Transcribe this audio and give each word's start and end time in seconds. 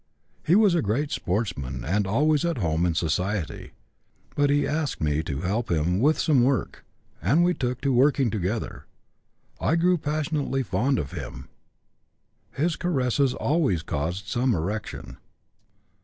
He 0.43 0.55
was 0.55 0.73
a 0.73 0.81
great 0.81 1.11
sportsman 1.11 1.83
and 1.85 2.07
always 2.07 2.43
at 2.43 2.57
home 2.57 2.87
in 2.87 2.95
society. 2.95 3.73
But 4.33 4.49
he 4.49 4.65
asked 4.67 4.99
me 4.99 5.21
to 5.21 5.41
help 5.41 5.69
him 5.71 5.99
with 5.99 6.17
some 6.17 6.41
work, 6.43 6.83
and 7.21 7.43
we 7.43 7.53
took 7.53 7.81
to 7.81 7.93
working 7.93 8.31
together. 8.31 8.85
I 9.59 9.75
grew 9.75 9.99
passionately 9.99 10.63
fond 10.63 10.97
of 10.97 11.11
him. 11.11 11.49
His 12.51 12.75
caresses 12.77 13.35
always 13.35 13.83
caused 13.83 14.25
some 14.27 14.55
erection. 14.55 15.17